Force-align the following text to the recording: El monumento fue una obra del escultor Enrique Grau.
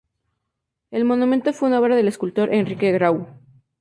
El 0.89 1.05
monumento 1.05 1.53
fue 1.53 1.67
una 1.69 1.79
obra 1.79 1.95
del 1.95 2.07
escultor 2.07 2.51
Enrique 2.51 2.91
Grau. 2.91 3.27